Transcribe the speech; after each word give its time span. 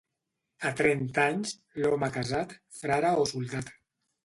A 0.69 0.71
trenta 0.79 1.25
anys, 1.33 1.51
l'home 1.85 2.11
casat, 2.17 2.57
frare 2.81 3.15
o 3.21 3.31
soldat. 3.37 3.73